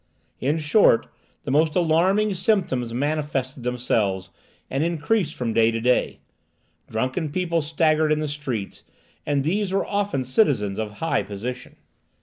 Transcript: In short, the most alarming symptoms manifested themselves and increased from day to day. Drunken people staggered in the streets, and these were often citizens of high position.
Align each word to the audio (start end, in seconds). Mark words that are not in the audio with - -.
In 0.39 0.57
short, 0.57 1.05
the 1.43 1.51
most 1.51 1.75
alarming 1.75 2.33
symptoms 2.33 2.91
manifested 2.91 3.61
themselves 3.61 4.31
and 4.67 4.83
increased 4.83 5.35
from 5.35 5.53
day 5.53 5.69
to 5.69 5.79
day. 5.79 6.21
Drunken 6.89 7.29
people 7.31 7.61
staggered 7.61 8.11
in 8.11 8.19
the 8.19 8.27
streets, 8.27 8.81
and 9.27 9.43
these 9.43 9.71
were 9.71 9.85
often 9.85 10.25
citizens 10.25 10.79
of 10.79 10.93
high 11.03 11.21
position. 11.21 11.75